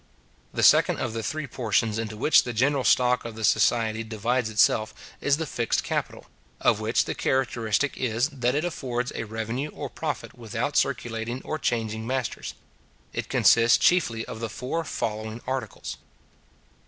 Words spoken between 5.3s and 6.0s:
the fixed